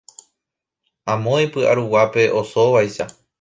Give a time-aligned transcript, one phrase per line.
[1.11, 3.05] Amo ipyʼa ruguápe osóvaicha.